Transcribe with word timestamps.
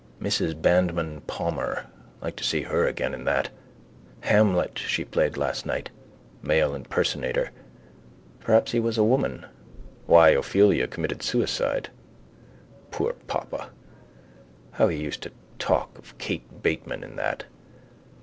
Mrs 0.19 0.59
Bandmann 0.59 1.21
Palmer. 1.27 1.85
Like 2.23 2.35
to 2.37 2.43
see 2.43 2.63
her 2.63 2.87
again 2.87 3.13
in 3.13 3.23
that. 3.25 3.49
Hamlet 4.21 4.79
she 4.79 5.05
played 5.05 5.37
last 5.37 5.63
night. 5.63 5.91
Male 6.41 6.73
impersonator. 6.73 7.51
Perhaps 8.39 8.71
he 8.71 8.79
was 8.79 8.97
a 8.97 9.03
woman. 9.03 9.45
Why 10.07 10.29
Ophelia 10.29 10.87
committed 10.87 11.21
suicide. 11.21 11.91
Poor 12.89 13.13
papa! 13.27 13.69
How 14.71 14.87
he 14.87 14.97
used 14.97 15.21
to 15.21 15.31
talk 15.59 15.95
of 15.99 16.17
Kate 16.17 16.63
Bateman 16.63 17.03
in 17.03 17.15
that. 17.17 17.43